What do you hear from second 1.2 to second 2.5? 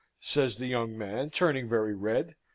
turning very red.